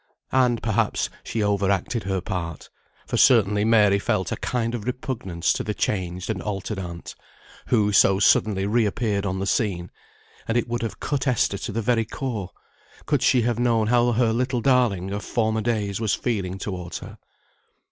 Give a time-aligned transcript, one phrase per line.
[0.31, 2.71] And, perhaps, she overacted her part,
[3.05, 7.13] for certainly Mary felt a kind of repugnance to the changed and altered aunt,
[7.67, 9.91] who so suddenly re appeared on the scene;
[10.47, 12.49] and it would have cut Esther to the very core,
[13.05, 17.19] could she have known how her little darling of former days was feeling towards her.